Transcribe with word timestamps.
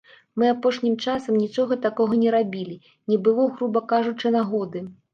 Мы 0.43 0.47
апошнім 0.53 0.95
часам 1.05 1.37
нічога 1.43 1.79
такога 1.85 2.13
не 2.23 2.29
рабілі, 2.39 2.81
не 3.15 3.23
было, 3.31 3.49
груба 3.57 3.87
кажучы, 3.97 4.37
нагоды. 4.41 4.79